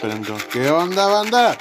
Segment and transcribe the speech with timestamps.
[0.00, 0.36] prendo.
[0.52, 1.58] ¿Qué onda, banda?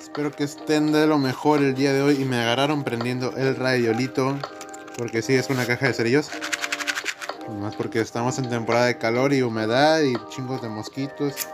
[0.00, 3.56] Espero que estén de lo mejor el día de hoy y me agarraron prendiendo el
[3.56, 4.38] radiolito.
[4.96, 6.30] Porque sí, es una caja de cerillos.
[7.60, 11.48] Más porque estamos en temporada de calor y humedad y chingos de mosquitos.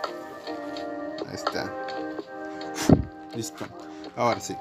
[1.26, 1.72] Ahí está.
[3.34, 3.66] Listo.
[4.16, 4.54] Ahora sí.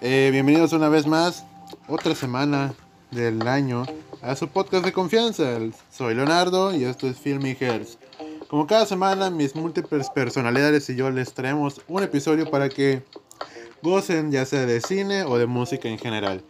[0.00, 1.44] Eh, bienvenidos una vez más.
[1.88, 2.74] Otra semana
[3.10, 3.86] del año
[4.22, 5.44] a su podcast de confianza.
[5.90, 7.98] Soy Leonardo y esto es Filmy Hearts.
[8.50, 13.04] Como cada semana, mis múltiples personalidades y yo les traemos un episodio para que
[13.80, 16.42] gocen ya sea de cine o de música en general.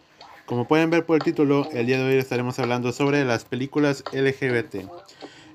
[0.47, 4.03] Como pueden ver por el título, el día de hoy estaremos hablando sobre las películas
[4.13, 4.89] LGBT.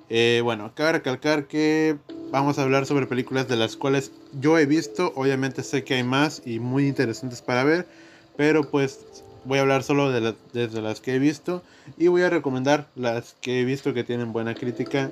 [0.09, 1.97] Eh, bueno, cabe recalcar que
[2.31, 5.13] vamos a hablar sobre películas de las cuales yo he visto.
[5.17, 7.89] Obviamente sé que hay más y muy interesantes para ver,
[8.37, 9.05] pero pues
[9.47, 11.65] voy a hablar solo de, de las que he visto
[11.99, 15.10] y voy a recomendar las que he visto que tienen buena crítica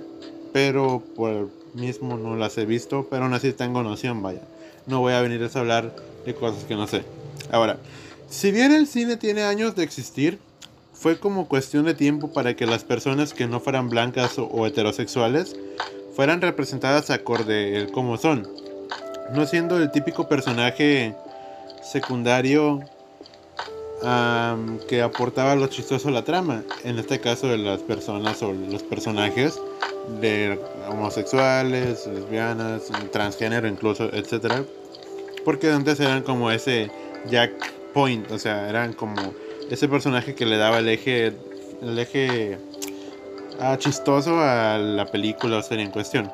[0.54, 4.42] pero por mismo no las he visto, pero aún así tengo noción, vaya.
[4.86, 5.92] No voy a venir a hablar
[6.24, 7.02] de cosas que no sé.
[7.50, 7.78] Ahora,
[8.30, 10.38] si bien el cine tiene años de existir,
[10.92, 15.56] fue como cuestión de tiempo para que las personas que no fueran blancas o, heterosexuales
[16.14, 18.46] fueran representadas acorde el cómo son,
[19.32, 21.16] no siendo el típico personaje
[21.82, 22.78] secundario
[24.88, 28.84] que aportaba lo chistoso a la trama, en este caso de las personas o los
[28.84, 29.58] personajes
[30.20, 34.64] de homosexuales, lesbianas, transgénero incluso, etcétera,
[35.44, 36.90] porque antes eran como ese
[37.30, 37.52] Jack
[37.92, 39.34] Point, o sea, eran como
[39.70, 41.32] ese personaje que le daba el eje
[41.82, 42.58] el eje
[43.60, 46.30] ah, chistoso a la película o serie en cuestión.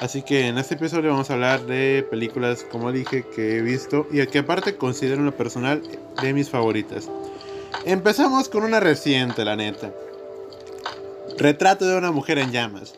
[0.00, 4.06] Así que en este episodio vamos a hablar de películas, como dije, que he visto
[4.10, 5.82] y que aparte considero en lo personal
[6.20, 7.08] de mis favoritas.
[7.84, 9.92] Empezamos con una reciente, la neta.
[11.38, 12.94] Retrato de una mujer en llamas.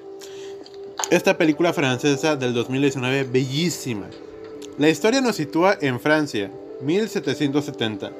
[1.11, 4.07] Esta película francesa del 2019, bellísima.
[4.79, 6.51] La historia nos sitúa en Francia,
[6.83, 8.11] 1770.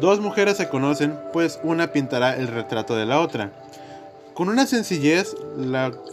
[0.00, 3.52] Dos mujeres se conocen, pues una pintará el retrato de la otra.
[4.34, 5.34] Con una sencillez,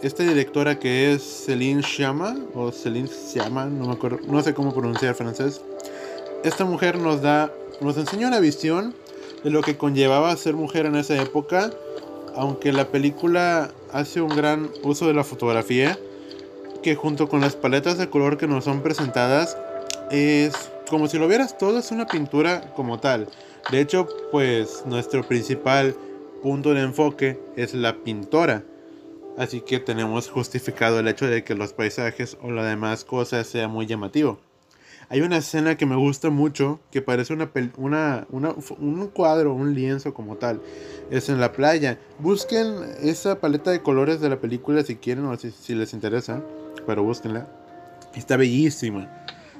[0.02, 4.72] esta directora que es Céline Chama, o Céline Chama, no me acuerdo, no sé cómo
[4.72, 5.60] pronunciar francés.
[6.44, 8.94] Esta mujer nos da, nos enseña una visión
[9.44, 11.70] de lo que conllevaba ser mujer en esa época,
[12.40, 15.98] aunque la película hace un gran uso de la fotografía,
[16.82, 19.58] que junto con las paletas de color que nos son presentadas,
[20.10, 23.28] es como si lo vieras todo, es una pintura como tal.
[23.70, 25.94] De hecho, pues nuestro principal
[26.42, 28.64] punto de enfoque es la pintora.
[29.36, 33.68] Así que tenemos justificado el hecho de que los paisajes o las demás cosas sea
[33.68, 34.38] muy llamativo.
[35.10, 40.14] Hay una escena que me gusta mucho, que parece una, una, un cuadro, un lienzo
[40.14, 40.62] como tal.
[41.10, 41.98] Es en la playa.
[42.20, 46.44] Busquen esa paleta de colores de la película si quieren o si, si les interesa.
[46.86, 47.48] Pero búsquenla.
[48.14, 49.10] Está bellísima.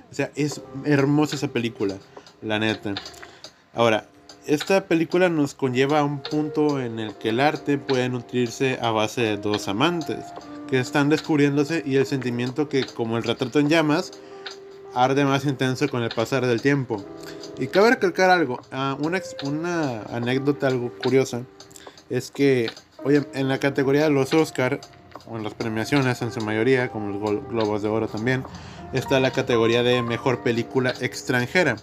[0.09, 1.97] O sea, es hermosa esa película.
[2.43, 2.95] La neta.
[3.75, 4.07] Ahora,
[4.47, 8.93] esta película nos conlleva a un punto en el que el arte puede nutrirse a
[8.93, 10.25] base de dos amantes
[10.69, 14.13] que están descubriéndose y el sentimiento que, como el retrato en llamas,
[14.95, 17.05] arde más intenso con el pasar del tiempo.
[17.59, 21.43] Y cabe recalcar algo, ah, una, una anécdota algo curiosa,
[22.09, 22.71] es que,
[23.05, 24.81] oye, en la categoría de los Oscar,
[25.27, 28.45] o en las premiaciones en su mayoría, como los Globos de Oro también,
[28.93, 31.77] está la categoría de Mejor Película Extranjera.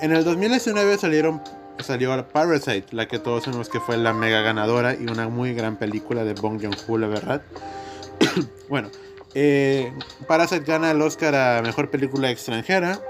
[0.00, 1.40] En el 2019 salieron
[1.78, 5.76] salió Parasite, la que todos sabemos que fue la mega ganadora y una muy gran
[5.76, 7.42] película de Bong Joon-ho, la verdad.
[8.68, 8.88] bueno,
[9.34, 9.92] eh,
[10.26, 13.00] Parasite gana el Oscar a Mejor Película Extranjera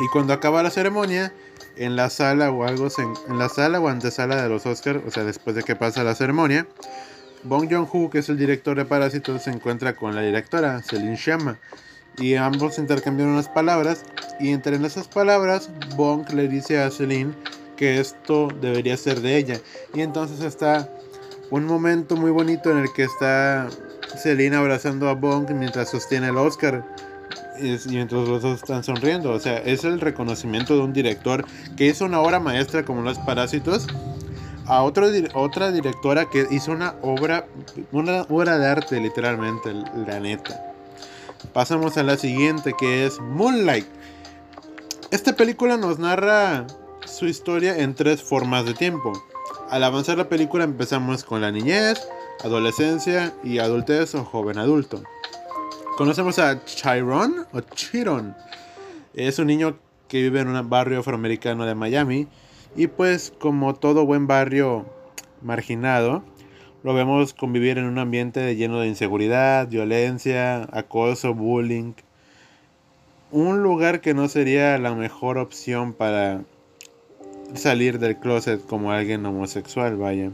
[0.00, 1.32] y cuando acaba la ceremonia,
[1.76, 2.88] en la sala o algo,
[3.28, 6.14] en la sala o antesala de los Oscars, o sea, después de que pasa la
[6.14, 6.66] ceremonia,
[7.44, 11.58] Bong Joon-ho, que es el director de Parásitos, se encuentra con la directora, Celine Sciamma,
[12.18, 14.04] y ambos intercambian unas palabras,
[14.38, 17.32] y entre esas palabras, Bong le dice a Celine
[17.76, 19.60] que esto debería ser de ella.
[19.94, 20.88] Y entonces está
[21.50, 23.68] un momento muy bonito en el que está
[24.16, 26.84] Selina abrazando a Bong mientras sostiene el Oscar.
[27.60, 29.30] Y mientras los dos están sonriendo.
[29.30, 31.44] O sea, es el reconocimiento de un director
[31.76, 33.86] que hizo una obra maestra como Los Parásitos.
[34.66, 37.46] A otra directora que hizo una obra,
[37.90, 39.72] una obra de arte, literalmente,
[40.06, 40.60] la neta.
[41.52, 43.86] Pasamos a la siguiente que es Moonlight.
[45.10, 46.66] Esta película nos narra
[47.04, 49.12] su historia en tres formas de tiempo.
[49.68, 52.00] Al avanzar la película empezamos con la niñez,
[52.44, 55.02] adolescencia y adultez o joven adulto.
[55.96, 58.34] Conocemos a Chiron o Chiron.
[59.14, 59.78] Es un niño
[60.08, 62.28] que vive en un barrio afroamericano de Miami
[62.76, 64.86] y pues como todo buen barrio
[65.42, 66.22] marginado,
[66.82, 71.92] lo vemos convivir en un ambiente lleno de inseguridad, violencia, acoso, bullying.
[73.30, 76.42] un lugar que no sería la mejor opción para
[77.54, 80.32] salir del closet como alguien homosexual, vaya.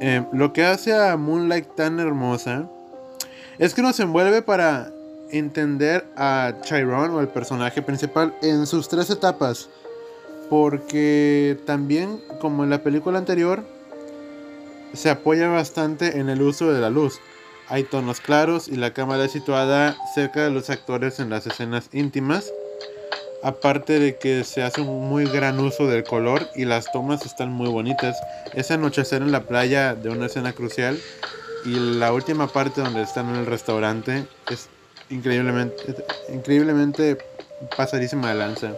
[0.00, 2.66] Eh, lo que hace a Moonlight tan hermosa
[3.58, 4.90] es que nos envuelve para
[5.30, 9.68] entender a Chiron o el personaje principal en sus tres etapas.
[10.48, 13.62] Porque también, como en la película anterior,
[14.94, 17.20] se apoya bastante en el uso de la luz.
[17.68, 21.88] Hay tonos claros y la cámara es situada cerca de los actores en las escenas
[21.92, 22.50] íntimas.
[23.42, 27.50] Aparte de que se hace un muy gran uso del color y las tomas están
[27.50, 28.16] muy bonitas.
[28.54, 31.00] Ese anochecer en la playa de una escena crucial
[31.64, 34.68] y la última parte donde están en el restaurante es
[35.08, 35.94] increíblemente,
[36.28, 37.18] increíblemente
[37.76, 38.72] pasadísima de lanza.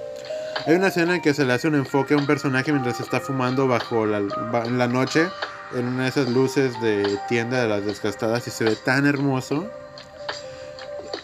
[0.66, 3.18] Hay una escena en que se le hace un enfoque a un personaje mientras está
[3.18, 4.18] fumando bajo la,
[4.64, 5.26] en la noche
[5.74, 9.68] en una de esas luces de tienda de las desgastadas y se ve tan hermoso.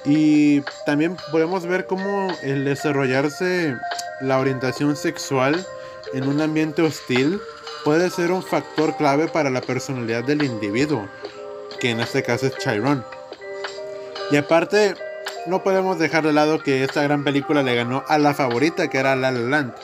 [0.05, 3.77] Y también podemos ver cómo el desarrollarse
[4.21, 5.65] la orientación sexual
[6.15, 7.41] en un ambiente hostil
[7.85, 11.09] puede ser un factor clave para la personalidad del individuo,
[11.81, 13.05] que en este caso es Chiron.
[14.31, 14.95] Y aparte,
[15.47, 18.99] no podemos dejar de lado que esta gran película le ganó a la favorita, que
[18.99, 19.75] era La La Land,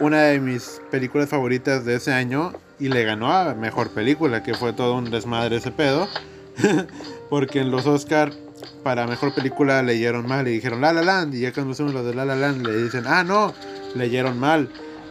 [0.00, 4.54] una de mis películas favoritas de ese año, y le ganó a mejor película, que
[4.54, 6.08] fue todo un desmadre ese pedo,
[7.30, 8.32] porque en los Oscar
[8.82, 12.04] para mejor película leyeron mal y dijeron La La Land, y ya cuando hacemos lo
[12.04, 13.54] de La La Land le dicen, ah, no,
[13.94, 14.68] leyeron mal.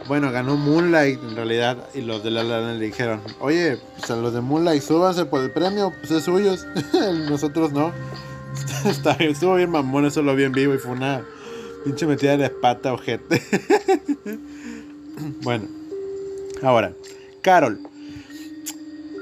[0.08, 4.10] Bueno, ganó Moonlight en realidad y los de La La Land le dijeron, oye, pues
[4.10, 6.66] a los de Moonlight súbanse por el premio, pues es suyos,
[7.28, 7.92] nosotros no.
[8.84, 11.22] Está, estuvo bien mamón, eso lo vi en vivo y fue una
[11.84, 13.42] pinche metida de pata, ojete.
[15.42, 15.66] bueno,
[16.62, 16.92] ahora,
[17.40, 17.78] Carol.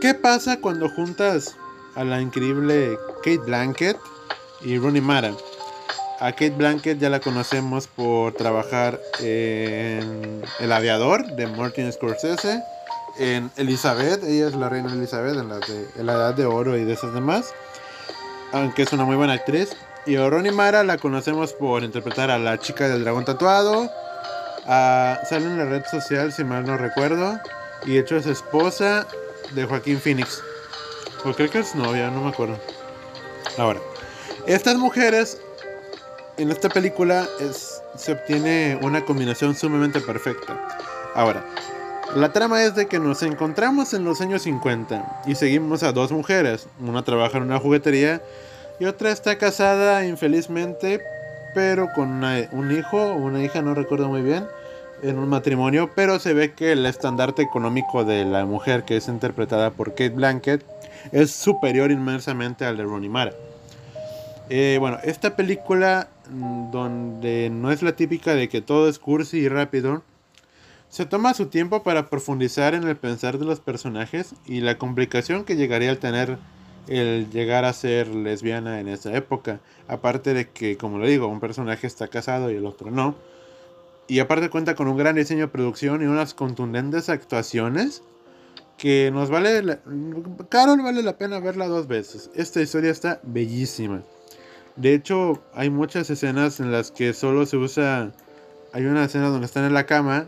[0.01, 1.57] ¿Qué pasa cuando juntas
[1.95, 3.97] a la increíble Kate Blanket
[4.63, 5.33] y Rooney Mara?
[6.21, 12.63] A Kate Blanket ya la conocemos por trabajar en El Aviador de Martin Scorsese,
[13.19, 16.85] en Elizabeth, ella es la reina Elizabeth en la, de, la Edad de Oro y
[16.85, 17.53] de esas demás
[18.53, 19.77] aunque es una muy buena actriz.
[20.07, 23.91] Y Ronnie Mara la conocemos por interpretar a la chica del dragón tatuado.
[24.67, 27.39] sale en la red social, si mal no recuerdo.
[27.87, 29.07] Y hecho es esposa
[29.53, 30.43] de Joaquín Phoenix.
[31.25, 32.59] O creo que es novia, no me acuerdo.
[33.59, 33.81] Ahora,
[34.53, 35.41] estas mujeres
[36.37, 37.29] en esta película
[37.97, 40.59] se obtiene una combinación sumamente perfecta.
[41.15, 41.45] Ahora,
[42.17, 46.11] la trama es de que nos encontramos en los años 50 y seguimos a dos
[46.11, 46.67] mujeres.
[46.81, 48.21] Una trabaja en una juguetería
[48.81, 51.01] y otra está casada infelizmente,
[51.55, 54.47] pero con un hijo o una hija, no recuerdo muy bien,
[55.03, 55.91] en un matrimonio.
[55.95, 60.09] Pero se ve que el estandarte económico de la mujer que es interpretada por Kate
[60.11, 60.65] Blanket
[61.13, 63.33] es superior inmensamente al de Ronnie Mara.
[64.53, 69.39] Eh, bueno, esta película mm, donde no es la típica de que todo es cursi
[69.39, 70.03] y rápido,
[70.89, 75.45] se toma su tiempo para profundizar en el pensar de los personajes y la complicación
[75.45, 76.37] que llegaría al tener
[76.89, 79.61] el llegar a ser lesbiana en esa época.
[79.87, 83.15] Aparte de que, como lo digo, un personaje está casado y el otro no.
[84.09, 88.03] Y aparte cuenta con un gran diseño de producción y unas contundentes actuaciones
[88.77, 89.63] que nos vale...
[89.63, 89.79] La...
[90.49, 92.33] Carol vale la pena verla dos veces.
[92.35, 94.03] Esta historia está bellísima.
[94.77, 98.13] De hecho, hay muchas escenas en las que solo se usa...
[98.73, 100.27] Hay una escena donde están en la cama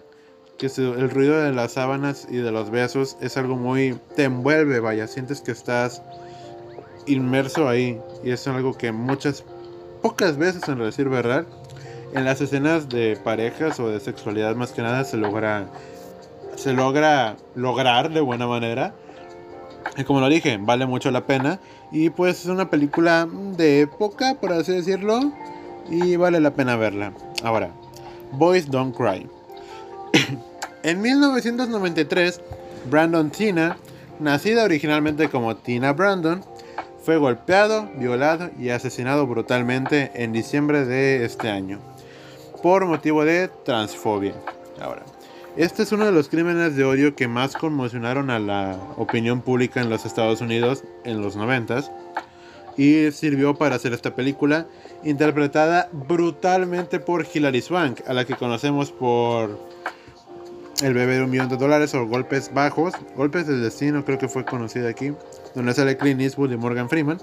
[0.59, 3.99] que el ruido de las sábanas y de los besos es algo muy...
[4.17, 6.03] te envuelve, vaya, sientes que estás
[7.07, 9.45] inmerso ahí y es algo que muchas,
[10.03, 11.47] pocas veces en decir verdad,
[12.15, 15.69] en las escenas de parejas o de sexualidad más que nada se logra,
[16.57, 18.95] se logra lograr de buena manera.
[20.07, 21.61] Como lo dije, vale mucho la pena.
[21.91, 25.33] Y pues es una película de época, por así decirlo.
[25.91, 27.13] Y vale la pena verla.
[27.43, 27.71] Ahora,
[28.33, 29.29] Boys Don't Cry.
[30.85, 32.41] En 1993,
[32.91, 33.77] Brandon Tina,
[34.19, 36.43] nacida originalmente como Tina Brandon,
[37.05, 41.79] fue golpeado, violado y asesinado brutalmente en diciembre de este año
[42.63, 44.35] por motivo de transfobia.
[44.81, 45.03] Ahora,
[45.57, 49.81] este es uno de los crímenes de odio que más conmocionaron a la opinión pública
[49.81, 51.83] en los Estados Unidos en los 90
[52.77, 54.67] y sirvió para hacer esta película
[55.05, 59.59] interpretada brutalmente por Hilary Swank, a la que conocemos por
[60.83, 62.95] el bebé de un millón de dólares o Golpes Bajos.
[63.15, 65.13] Golpes del Destino creo que fue conocida aquí.
[65.55, 67.19] Donde sale Clint Eastwood y Morgan Freeman.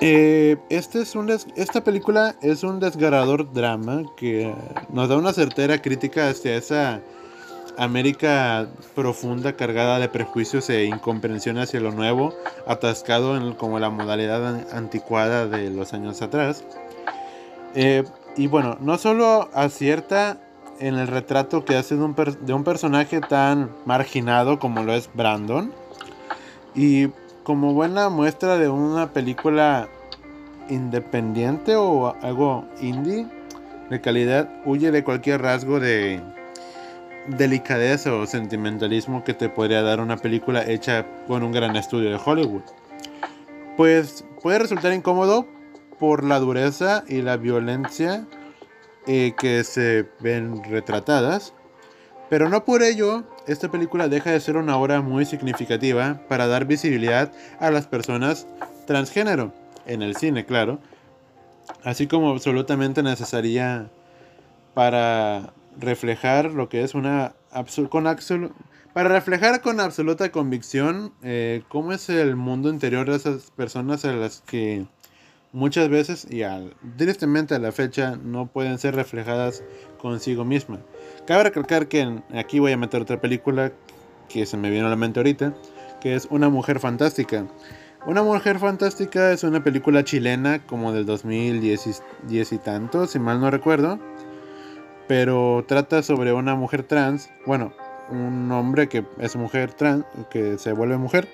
[0.00, 4.54] Eh, este es un esta película es un desgarrador drama que
[4.90, 7.00] nos da una certera crítica hacia esa
[7.76, 12.32] América profunda, cargada de prejuicios e incomprensión hacia lo nuevo,
[12.66, 16.64] atascado en como la modalidad anticuada de los años atrás.
[17.74, 18.04] Eh,
[18.36, 20.38] Y bueno, no solo acierta
[20.78, 25.10] en el retrato que hace de un, de un personaje tan marginado como lo es
[25.12, 25.72] Brandon,
[26.76, 27.08] y
[27.48, 29.88] como buena muestra de una película
[30.68, 33.26] independiente o algo indie
[33.88, 36.20] de calidad, huye de cualquier rasgo de
[37.26, 42.20] delicadeza o sentimentalismo que te podría dar una película hecha con un gran estudio de
[42.22, 42.64] Hollywood.
[43.78, 45.48] Pues puede resultar incómodo
[45.98, 48.26] por la dureza y la violencia
[49.06, 51.54] eh, que se ven retratadas,
[52.28, 56.66] pero no por ello esta película deja de ser una obra muy significativa para dar
[56.66, 58.46] visibilidad a las personas
[58.86, 59.52] transgénero,
[59.86, 60.78] en el cine, claro,
[61.84, 63.90] así como absolutamente necesaria
[64.74, 67.34] para reflejar lo que es una
[67.90, 68.04] con
[68.92, 74.12] para reflejar con absoluta convicción eh, cómo es el mundo interior de esas personas a
[74.12, 74.86] las que
[75.52, 76.42] muchas veces y
[76.96, 79.62] directamente a la fecha no pueden ser reflejadas
[79.98, 80.80] consigo misma.
[81.28, 83.70] Cabe recalcar que aquí voy a meter otra película
[84.30, 85.52] que se me vino a la mente ahorita,
[86.00, 87.46] que es Una mujer fantástica.
[88.06, 92.02] Una mujer fantástica es una película chilena como del 2010
[92.52, 94.00] y tanto, si mal no recuerdo
[95.08, 97.72] pero trata sobre una mujer trans, bueno,
[98.10, 101.28] un hombre que es mujer trans, que se vuelve mujer,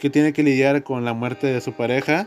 [0.00, 2.26] que tiene que lidiar con la muerte de su pareja,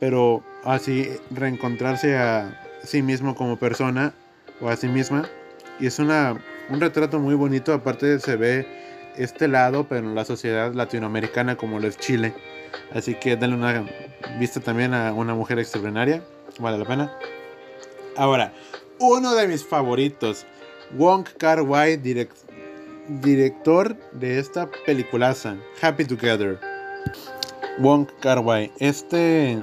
[0.00, 4.12] pero así reencontrarse a sí mismo como persona
[4.60, 5.28] o a sí misma.
[5.80, 8.66] Y es una, un retrato muy bonito, aparte se ve
[9.16, 12.34] este lado, pero en la sociedad latinoamericana como lo es Chile.
[12.92, 13.86] Así que dale una
[14.38, 16.22] vista también a una mujer extraordinaria,
[16.58, 17.18] vale la pena.
[18.16, 18.52] Ahora,
[18.98, 20.46] uno de mis favoritos,
[20.96, 21.96] Wong Kar Wai,
[23.08, 26.58] director de esta peliculaza, Happy Together.
[27.78, 29.62] Wong Kar Wai, este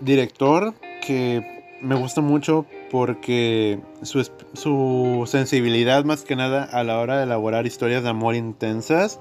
[0.00, 0.72] director
[1.06, 7.24] que me gusta mucho porque su, su sensibilidad más que nada a la hora de
[7.24, 9.20] elaborar historias de amor intensas,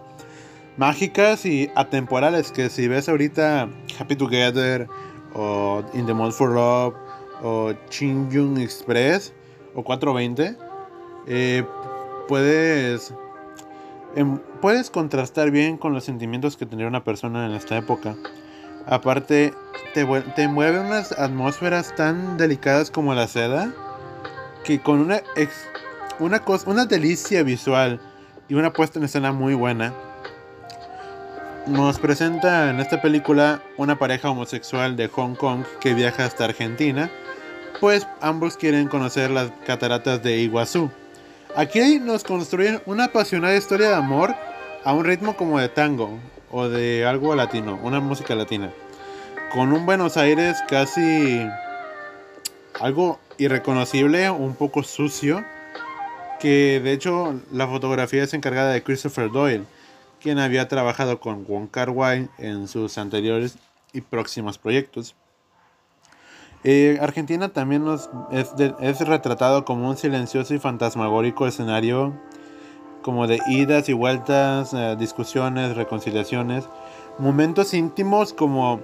[0.77, 4.87] mágicas y atemporales, que si ves ahorita Happy Together
[5.33, 6.95] o In the Mood for Love
[7.43, 9.33] o Chin Express,
[9.75, 10.57] o 420,
[11.27, 11.63] eh,
[12.27, 13.13] puedes,
[14.15, 18.15] em, puedes contrastar bien con los sentimientos que tendría una persona en esta época.
[18.85, 19.53] Aparte,
[19.93, 23.71] te, mueve unas atmósferas tan delicadas como la seda,
[24.63, 25.21] que con una,
[26.19, 27.99] una, cosa, una delicia visual
[28.47, 29.93] y una puesta en escena muy buena,
[31.67, 37.11] nos presenta en esta película una pareja homosexual de Hong Kong que viaja hasta Argentina
[37.79, 40.91] pues ambos quieren conocer las cataratas de Iguazú.
[41.55, 44.35] Aquí nos construyen una apasionada historia de amor
[44.83, 46.19] a un ritmo como de tango
[46.51, 48.71] o de algo latino, una música latina,
[49.53, 51.47] con un Buenos Aires casi
[52.79, 55.43] algo irreconocible, un poco sucio,
[56.39, 59.65] que de hecho la fotografía es encargada de Christopher Doyle,
[60.21, 61.93] quien había trabajado con Wong Kar
[62.37, 63.57] en sus anteriores
[63.93, 65.15] y próximos proyectos.
[66.63, 72.13] Eh, Argentina también nos es, retratado como un silencioso y fantasmagórico escenario
[73.01, 76.65] como de idas y vueltas, eh, discusiones, reconciliaciones,
[77.17, 78.81] momentos íntimos como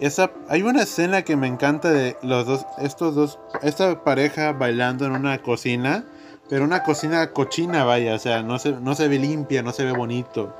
[0.00, 5.06] esa hay una escena que me encanta de los dos estos dos esta pareja bailando
[5.06, 6.04] en una cocina,
[6.48, 9.84] pero una cocina cochina, vaya, o sea, no se no se ve limpia, no se
[9.84, 10.54] ve bonito.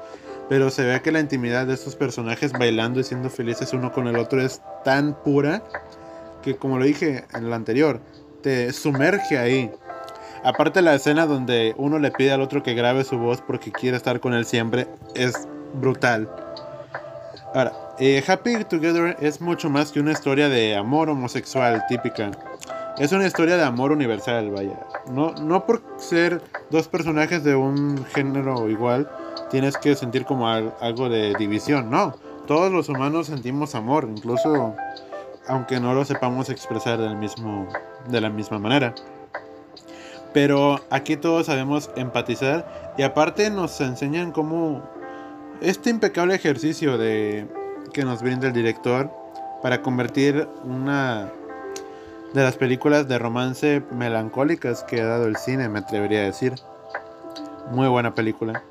[0.48, 4.08] Pero se ve que la intimidad de estos personajes bailando y siendo felices uno con
[4.08, 5.62] el otro es tan pura
[6.42, 8.00] que como lo dije en el anterior,
[8.42, 9.70] te sumerge ahí.
[10.44, 13.96] Aparte la escena donde uno le pide al otro que grabe su voz porque quiere
[13.96, 16.28] estar con él siempre, es brutal.
[17.54, 22.30] Ahora, eh, Happy Together es mucho más que una historia de amor homosexual típica.
[22.98, 24.78] Es una historia de amor universal, vaya.
[25.08, 29.08] No, no por ser dos personajes de un género igual,
[29.50, 32.14] tienes que sentir como algo de división, no.
[32.46, 34.74] Todos los humanos sentimos amor, incluso
[35.48, 37.66] aunque no lo sepamos expresar del mismo,
[38.08, 38.94] de la misma manera.
[40.32, 44.82] Pero aquí todos sabemos empatizar y aparte nos enseñan cómo
[45.60, 47.46] este impecable ejercicio de
[47.92, 49.10] que nos brinda el director
[49.62, 51.32] para convertir una
[52.32, 56.54] de las películas de romance melancólicas que ha dado el cine, me atrevería a decir.
[57.70, 58.62] Muy buena película.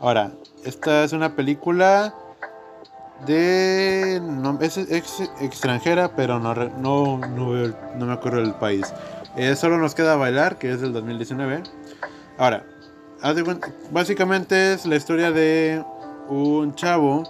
[0.00, 0.32] Ahora,
[0.64, 2.14] esta es una película
[3.24, 4.76] de no, es,
[5.40, 8.92] extranjera, pero no, no, no, me acuerdo del país.
[9.36, 11.62] Eh, solo nos queda bailar, que es del 2019.
[12.38, 12.64] Ahora,
[13.90, 15.84] básicamente es la historia de
[16.28, 17.22] un chavo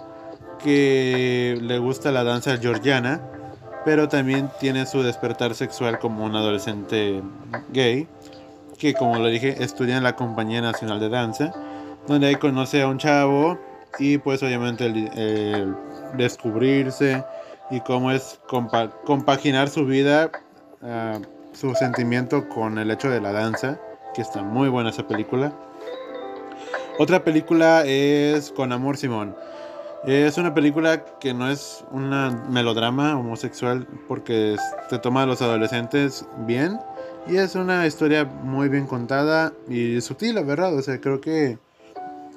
[0.63, 3.21] que le gusta la danza georgiana,
[3.83, 7.21] pero también tiene su despertar sexual como un adolescente
[7.73, 8.07] gay,
[8.77, 11.53] que como lo dije, estudia en la Compañía Nacional de Danza,
[12.07, 13.59] donde ahí conoce a un chavo
[13.99, 15.75] y pues obviamente el,
[16.15, 17.23] descubrirse
[17.69, 18.39] y cómo es
[19.05, 20.31] compaginar su vida,
[20.81, 21.19] ah,
[21.59, 23.79] su sentimiento con el hecho de la danza,
[24.13, 25.51] que está muy buena esa película.
[26.99, 29.35] Otra película es Con Amor Simón.
[30.05, 34.55] Es una película que no es una melodrama homosexual porque
[34.89, 36.79] se toma a los adolescentes bien
[37.27, 40.75] y es una historia muy bien contada y sutil, la verdad.
[40.77, 41.57] O sea, creo que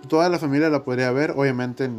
[0.09, 1.33] toda la familia la podría ver.
[1.37, 1.91] Obviamente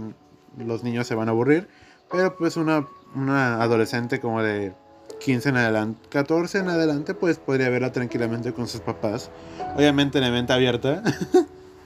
[0.57, 1.67] los niños se van a aburrir,
[2.11, 4.73] pero pues una, una adolescente como de
[5.23, 9.29] 15 en adelante, 14 en adelante, pues podría verla tranquilamente con sus papás.
[9.75, 11.03] Obviamente en evento abierta.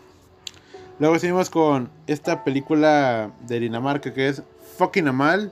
[1.00, 4.42] Luego seguimos con esta película de Dinamarca que es
[4.78, 5.52] Fucking Amal,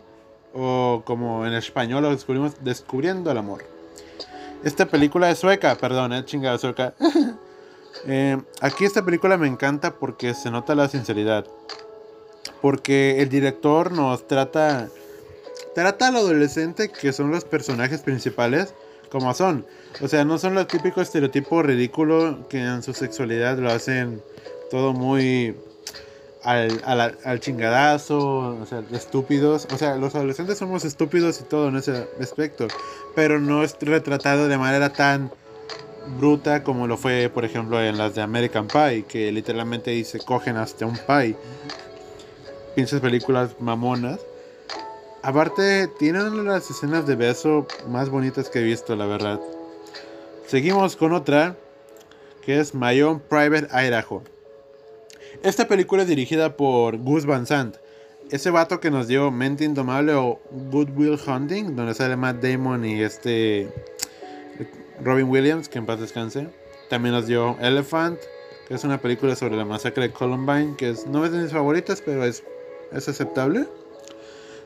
[0.53, 3.65] o como en español lo descubrimos, Descubriendo el Amor.
[4.63, 6.93] Esta película es sueca, perdón, es chingada sueca.
[8.05, 11.45] Eh, aquí esta película me encanta porque se nota la sinceridad.
[12.61, 14.89] Porque el director nos trata.
[15.75, 18.73] Trata al adolescente que son los personajes principales
[19.09, 19.65] como son.
[20.01, 24.21] O sea, no son los típicos estereotipos ridículos que en su sexualidad lo hacen
[24.71, 25.55] todo muy
[26.43, 26.81] al,
[27.23, 28.17] al, chingadazo,
[28.59, 29.67] o sea, estúpidos.
[29.71, 32.67] O sea, los adolescentes somos estúpidos y todo en ese aspecto,
[33.15, 35.31] pero no es retratado de manera tan
[36.19, 40.57] bruta como lo fue, por ejemplo, en las de American Pie, que literalmente se cogen
[40.57, 41.35] hasta un pie.
[42.75, 44.19] Pinches películas mamonas.
[45.23, 49.39] Aparte, tienen las escenas de beso más bonitas que he visto, la verdad.
[50.47, 51.55] Seguimos con otra,
[52.45, 54.21] que es My Own Private Idaho.
[55.41, 57.77] Esta película es dirigida por Gus Van Sant.
[58.31, 62.83] Ese vato que nos dio Mente Indomable o Good Will Hunting, donde sale Matt Damon
[62.83, 63.69] y este
[65.01, 66.49] Robin Williams, que en paz descanse.
[66.89, 68.19] También nos dio Elephant,
[68.67, 71.53] que es una película sobre la masacre de Columbine, que es, no es de mis
[71.53, 72.43] favoritas, pero es,
[72.91, 73.69] es aceptable.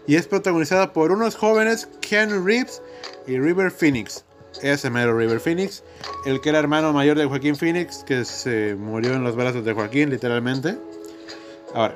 [0.08, 2.82] Y es protagonizada por unos jóvenes, Ken Reeves
[3.28, 4.24] y River Phoenix
[4.62, 5.84] ese mero River Phoenix,
[6.26, 9.74] el que era hermano mayor de Joaquín Phoenix, que se murió en los brazos de
[9.74, 10.78] Joaquín, literalmente.
[11.74, 11.96] Ahora,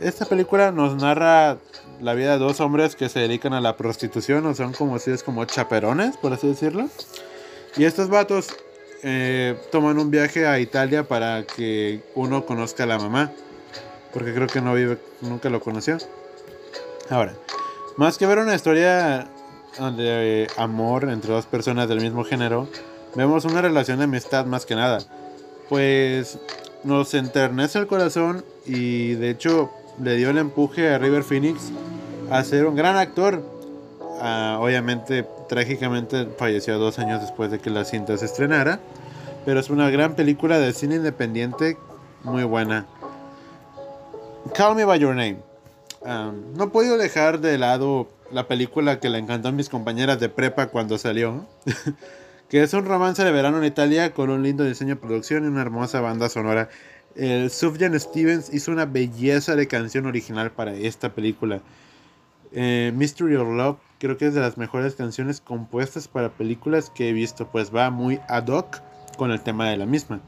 [0.00, 1.58] esta película nos narra
[2.00, 5.10] la vida de dos hombres que se dedican a la prostitución, o son como si
[5.10, 6.88] es como chaperones, por así decirlo.
[7.76, 8.48] Y estos vatos
[9.02, 13.30] eh, toman un viaje a Italia para que uno conozca a la mamá,
[14.12, 15.98] porque creo que no vive, nunca lo conoció.
[17.10, 17.34] Ahora,
[17.96, 19.28] más que ver una historia
[19.78, 22.68] de amor entre dos personas del mismo género,
[23.14, 25.00] vemos una relación de amistad más que nada.
[25.68, 26.38] Pues
[26.84, 29.70] nos enternece el corazón y de hecho
[30.02, 31.70] le dio el empuje a River Phoenix
[32.30, 33.42] a ser un gran actor.
[34.20, 38.80] Ah, obviamente, trágicamente falleció dos años después de que la cinta se estrenara.
[39.44, 41.76] Pero es una gran película de cine independiente
[42.22, 42.86] muy buena.
[44.54, 45.51] Call Me By Your Name.
[46.04, 50.28] No he podido dejar de lado la película que le encantó a mis compañeras de
[50.28, 51.46] prepa cuando salió.
[52.48, 55.46] que es un romance de verano en Italia con un lindo diseño de producción y
[55.46, 56.68] una hermosa banda sonora.
[57.14, 61.62] El Sufjan Stevens hizo una belleza de canción original para esta película.
[62.52, 67.08] Eh, Mystery of Love creo que es de las mejores canciones compuestas para películas que
[67.08, 68.80] he visto, pues va muy ad hoc
[69.16, 70.20] con el tema de la misma.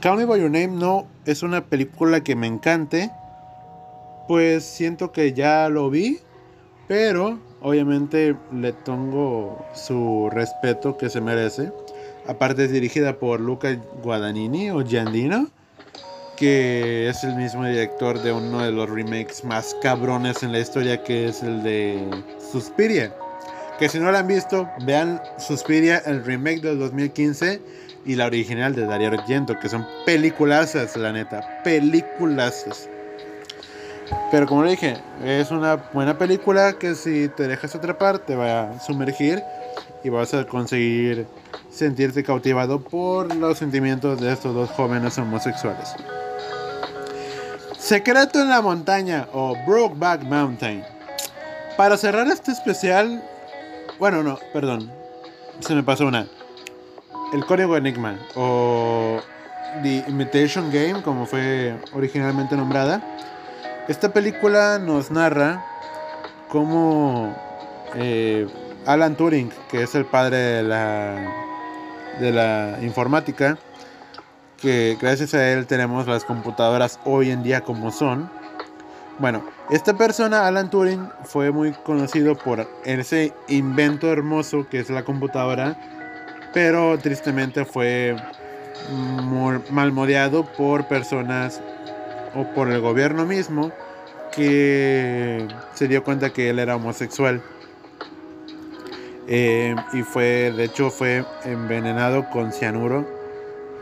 [0.00, 3.10] Call Me By Your Name no es una película que me encante,
[4.26, 6.20] pues siento que ya lo vi
[6.88, 11.72] pero obviamente le tengo su respeto que se merece.
[12.26, 15.48] Aparte es dirigida por Luca Guadagnini o Giandino,
[16.36, 21.02] que es el mismo director de uno de los remakes más cabrones en la historia,
[21.02, 22.08] que es el de
[22.52, 23.14] Suspiria.
[23.78, 27.60] Que si no la han visto, vean Suspiria, el remake del 2015
[28.06, 32.88] y la original de Dario Argento, que son peliculazas, la neta, peliculazas.
[34.30, 38.70] Pero como le dije, es una buena película que si te dejas atrapar te va
[38.70, 39.42] a sumergir
[40.04, 41.26] y vas a conseguir
[41.70, 45.94] sentirte cautivado por los sentimientos de estos dos jóvenes homosexuales.
[47.78, 50.84] Secreto en la montaña o Brokeback Mountain.
[51.76, 53.22] Para cerrar este especial,
[53.98, 54.90] bueno, no, perdón,
[55.60, 56.26] se me pasó una.
[57.32, 59.20] El código Enigma o
[59.82, 63.02] The Imitation Game, como fue originalmente nombrada
[63.88, 65.64] esta película nos narra
[66.48, 67.34] cómo
[67.94, 68.48] eh,
[68.84, 71.16] Alan Turing, que es el padre de la,
[72.20, 73.58] de la informática,
[74.60, 78.30] que gracias a él tenemos las computadoras hoy en día como son,
[79.18, 85.04] Bueno, esta persona, Alan Turing, fue muy conocido por ese invento hermoso que es la
[85.04, 85.76] computadora,
[86.52, 88.16] pero tristemente fue
[89.70, 91.60] malmodeado por personas
[92.36, 93.72] o por el gobierno mismo
[94.36, 97.42] que se dio cuenta que él era homosexual.
[99.28, 103.06] Eh, y fue, de hecho, fue envenenado con cianuro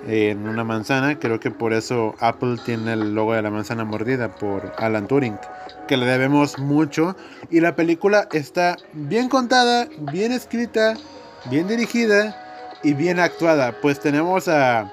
[0.06, 1.18] en una manzana.
[1.18, 5.38] Creo que por eso Apple tiene el logo de la manzana mordida por Alan Turing,
[5.88, 7.16] que le debemos mucho.
[7.50, 10.94] Y la película está bien contada, bien escrita,
[11.50, 13.74] bien dirigida y bien actuada.
[13.82, 14.90] Pues tenemos a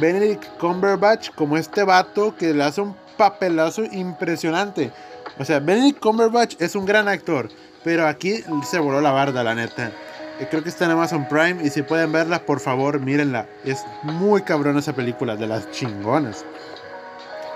[0.00, 4.92] Benedict Cumberbatch como este vato que le hace un papelazo impresionante.
[5.38, 7.48] O sea, Benedict Cumberbatch es un gran actor,
[7.82, 9.92] pero aquí se voló la barda, la neta.
[10.40, 13.46] Eh, creo que está en Amazon Prime y si pueden verla, por favor, mírenla.
[13.64, 16.44] Es muy cabrón esa película, de las chingonas.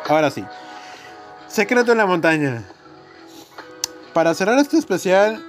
[0.06, 0.44] Ahora sí.
[1.48, 2.62] Secreto en la montaña.
[4.12, 5.42] Para cerrar este especial,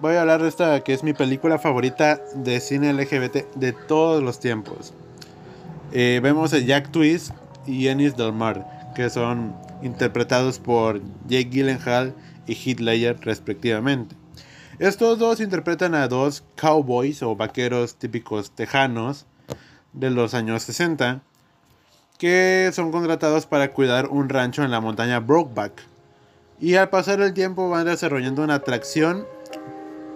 [0.00, 4.22] voy a hablar de esta que es mi película favorita de cine LGBT de todos
[4.22, 4.92] los tiempos.
[5.92, 7.32] Eh, vemos a Jack Twist
[7.66, 12.14] y Ennis Del Mar, que son interpretados por Jake Gyllenhaal
[12.46, 14.16] y Heath Ledger respectivamente.
[14.78, 19.26] Estos dos interpretan a dos cowboys o vaqueros típicos tejanos
[19.92, 21.22] de los años 60
[22.20, 25.82] que son contratados para cuidar un rancho en la montaña Brokeback.
[26.60, 29.26] Y al pasar el tiempo van desarrollando una atracción,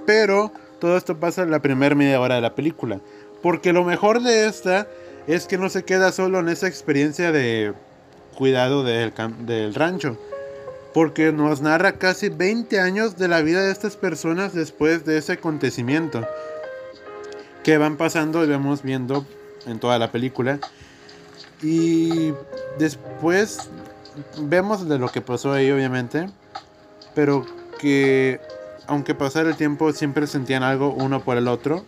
[0.06, 3.00] pero todo esto pasa en la primera media hora de la película.
[3.42, 4.86] Porque lo mejor de esta
[5.26, 7.72] es que no se queda solo en esa experiencia de
[8.34, 10.18] cuidado del, del rancho,
[10.92, 15.32] porque nos narra casi 20 años de la vida de estas personas después de ese
[15.32, 16.26] acontecimiento
[17.62, 19.26] que van pasando y vamos viendo
[19.66, 20.60] en toda la película.
[21.62, 22.32] Y
[22.78, 23.70] después
[24.38, 26.28] vemos de lo que pasó ahí, obviamente,
[27.14, 27.46] pero
[27.80, 28.40] que
[28.86, 31.84] aunque pasara el tiempo siempre sentían algo uno por el otro.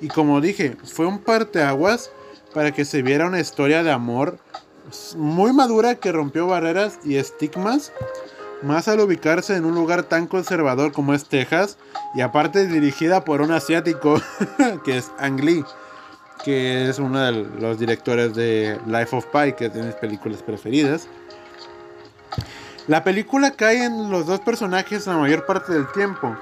[0.00, 2.10] Y como dije, fue un parteaguas
[2.54, 4.38] para que se viera una historia de amor
[5.16, 7.92] muy madura que rompió barreras y estigmas
[8.62, 11.76] más al ubicarse en un lugar tan conservador como es Texas
[12.14, 14.20] y aparte dirigida por un asiático
[14.84, 15.64] que es Ang Lee,
[16.44, 21.08] que es uno de los directores de Life of Pi, que es de películas preferidas.
[22.86, 26.36] La película cae en los dos personajes la mayor parte del tiempo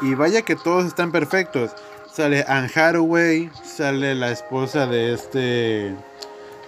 [0.00, 1.72] y vaya que todos están perfectos.
[2.10, 5.94] Sale Anne Hathaway, sale la esposa de este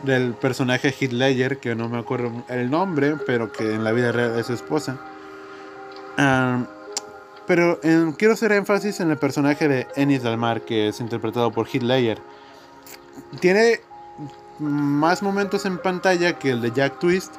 [0.03, 4.39] del personaje Heath que no me acuerdo el nombre, pero que en la vida real
[4.39, 4.99] es su esposa.
[7.47, 7.81] pero
[8.19, 12.19] quiero hacer énfasis en el personaje de Ennis Dalmar, que es interpretado por Heath.
[13.41, 13.81] Tiene
[14.59, 17.35] más momentos en pantalla que el de Jack Twist,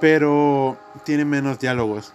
[0.00, 2.12] pero tiene menos diálogos.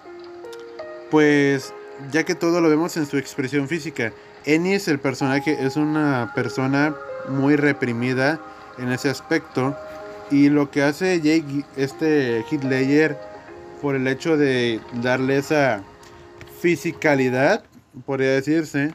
[1.11, 1.73] Pues
[2.11, 4.13] ya que todo lo vemos en su expresión física.
[4.45, 6.95] Ennis, el personaje, es una persona
[7.27, 8.39] muy reprimida
[8.79, 9.75] en ese aspecto.
[10.31, 13.17] Y lo que hace Jake, este Hitler,
[13.81, 15.83] por el hecho de darle esa
[16.61, 17.63] fisicalidad,
[18.05, 18.93] podría decirse,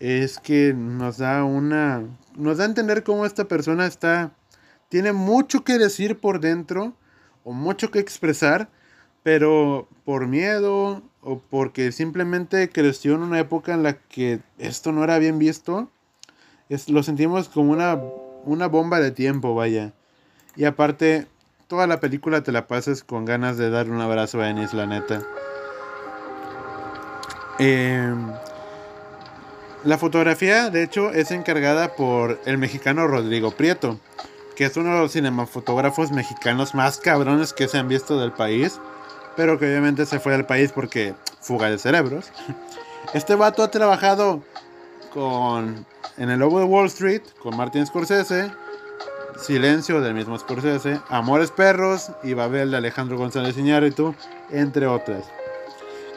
[0.00, 2.02] es que nos da una.
[2.36, 4.32] Nos da a entender cómo esta persona está.
[4.88, 6.94] Tiene mucho que decir por dentro,
[7.44, 8.68] o mucho que expresar,
[9.22, 15.04] pero por miedo, o porque simplemente creció en una época en la que esto no
[15.04, 15.90] era bien visto,
[16.68, 18.00] es, lo sentimos como una
[18.48, 19.92] una bomba de tiempo, vaya.
[20.56, 21.26] Y aparte,
[21.68, 24.86] toda la película te la pasas con ganas de darle un abrazo a Ennis, la
[24.86, 25.22] neta.
[27.58, 28.32] Em,
[29.84, 34.00] la fotografía, de hecho, es encargada por el mexicano Rodrigo Prieto,
[34.56, 38.80] que es uno de los cinemafotógrafos mexicanos más cabrones que se han visto del país,
[39.36, 42.32] pero que obviamente se fue del país porque fuga de cerebros.
[43.14, 44.42] Este vato ha trabajado
[45.12, 48.50] con En el Lobo de Wall Street con Martin Scorsese,
[49.36, 54.14] Silencio del mismo Scorsese, Amores Perros y Babel de Alejandro González Iñárritu,
[54.50, 55.24] entre otras.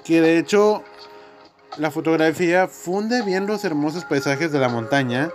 [0.04, 0.84] Que de hecho
[1.78, 5.30] la fotografía funde bien los hermosos paisajes de la montaña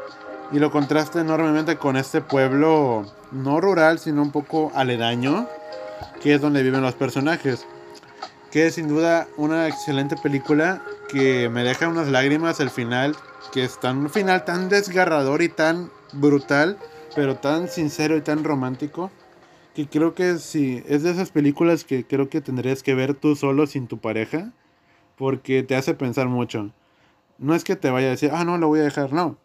[0.53, 5.49] y lo contrasta enormemente con este pueblo no rural, sino un poco aledaño,
[6.23, 7.67] que es donde viven los personajes.
[8.51, 13.17] Que es sin duda una excelente película que me deja unas lágrimas al final
[13.57, 16.77] que está en un final tan desgarrador y tan brutal,
[17.15, 19.11] pero tan sincero y tan romántico,
[19.75, 23.35] que creo que sí, es de esas películas que creo que tendrías que ver tú
[23.35, 24.53] solo sin tu pareja,
[25.17, 26.71] porque te hace pensar mucho.
[27.39, 29.39] No es que te vaya a decir, ah, no, lo voy a dejar, no.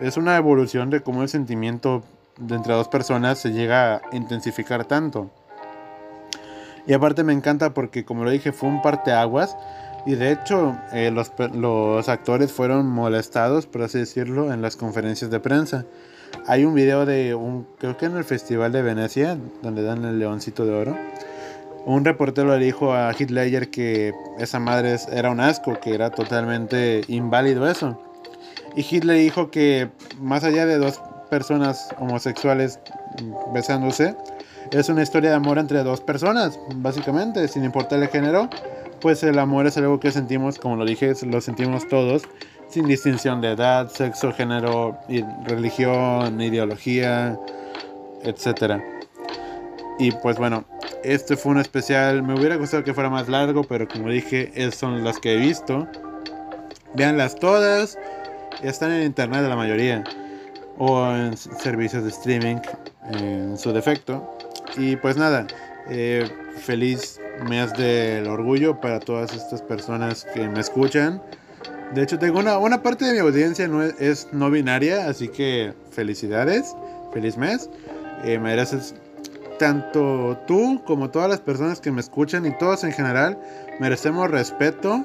[0.00, 2.02] Es una evolución de cómo el sentimiento
[2.38, 5.30] de entre dos personas se llega a intensificar tanto.
[6.86, 9.54] Y aparte me encanta porque, como lo dije, fue un parteaguas.
[10.06, 15.30] Y de hecho, eh, los, los actores fueron molestados, por así decirlo, en las conferencias
[15.30, 15.86] de prensa.
[16.46, 20.18] Hay un video de un, creo que en el Festival de Venecia, donde dan el
[20.18, 20.96] Leoncito de Oro.
[21.86, 27.02] Un reportero le dijo a Hitler que esa madre era un asco, que era totalmente
[27.08, 28.00] inválido eso.
[28.74, 32.80] Y Hitler dijo que más allá de dos personas homosexuales
[33.52, 34.16] besándose,
[34.70, 38.48] es una historia de amor entre dos personas, básicamente, sin importar el género.
[39.00, 42.22] Pues el amor es algo que sentimos, como lo dije, lo sentimos todos,
[42.68, 44.98] sin distinción de edad, sexo, género,
[45.46, 47.38] religión, ideología,
[48.22, 48.82] etc.
[49.98, 50.64] Y pues bueno,
[51.04, 52.22] este fue un especial.
[52.22, 55.36] Me hubiera gustado que fuera más largo, pero como dije, esas son las que he
[55.36, 55.86] visto.
[56.94, 57.98] Veanlas todas.
[58.62, 60.02] Están en internet la mayoría.
[60.78, 62.56] O en servicios de streaming
[63.12, 64.36] en su defecto.
[64.76, 65.46] Y pues nada,
[65.88, 71.22] eh, feliz mes del orgullo para todas estas personas que me escuchan.
[71.94, 75.74] De hecho, tengo una, una parte de mi audiencia no es, no binaria, así que
[75.90, 76.74] felicidades,
[77.12, 77.68] feliz mes.
[78.24, 78.94] Eh, mereces
[79.58, 83.38] tanto tú como todas las personas que me escuchan y todos en general
[83.78, 85.04] merecemos respeto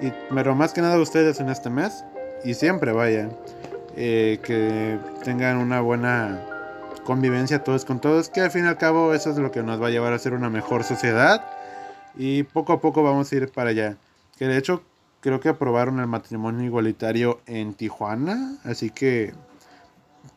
[0.00, 2.04] y pero más que nada ustedes en este mes
[2.44, 3.28] y siempre vaya
[3.96, 6.55] eh, que tengan una buena
[7.06, 9.80] convivencia todos con todos que al fin y al cabo eso es lo que nos
[9.80, 11.46] va a llevar a ser una mejor sociedad
[12.16, 13.96] y poco a poco vamos a ir para allá
[14.36, 14.82] que de hecho
[15.26, 19.34] creo que aprobaron el matrimonio igualitario en Tijuana, así que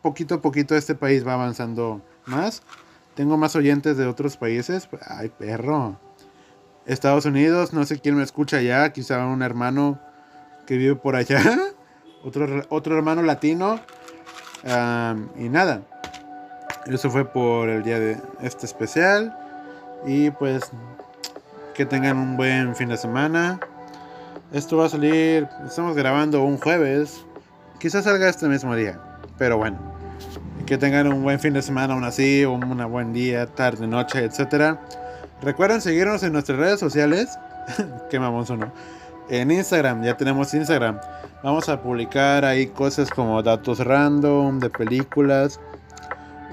[0.01, 2.63] poquito a poquito este país va avanzando más.
[3.15, 4.89] Tengo más oyentes de otros países.
[5.05, 5.99] Ay, perro.
[6.87, 9.99] Estados Unidos, no sé quién me escucha allá, quizá un hermano
[10.65, 11.39] que vive por allá,
[12.23, 13.79] otro, otro hermano latino.
[15.37, 15.83] y nada,
[16.85, 19.35] eso fue por el día de este especial.
[20.05, 20.71] Y pues
[21.73, 23.59] que tengan un buen fin de semana.
[24.51, 27.25] Esto va a salir, estamos grabando un jueves.
[27.79, 28.99] Quizás salga este mismo día.
[29.37, 29.77] Pero bueno,
[30.65, 32.61] que tengan un buen fin de semana aún así, un
[32.91, 34.77] buen día, tarde, noche, etc.
[35.41, 37.29] Recuerden seguirnos en nuestras redes sociales.
[38.09, 38.71] Qué mamón no.
[39.29, 40.99] En Instagram, ya tenemos Instagram.
[41.43, 45.59] Vamos a publicar ahí cosas como datos random de películas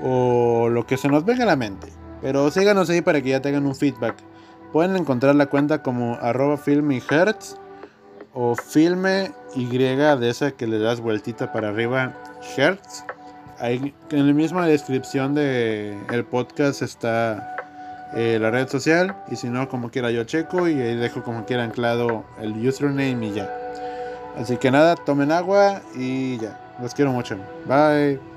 [0.03, 1.89] o lo que se nos venga a la mente.
[2.23, 4.17] Pero síganos ahí para que ya tengan un feedback.
[4.73, 7.57] Pueden encontrar la cuenta como arroba hertz
[8.35, 12.13] o filme Y de esa que le das vueltita para arriba,
[12.57, 13.05] Hertz.
[13.59, 17.57] Ahí en la misma descripción del el podcast está
[18.15, 19.17] eh, la red social.
[19.31, 23.29] Y si no, como quiera yo checo y ahí dejo como quiera anclado el username
[23.29, 23.51] y ya.
[24.37, 26.61] Así que nada, tomen agua y ya.
[26.83, 27.39] Los quiero mucho.
[27.67, 28.36] Bye.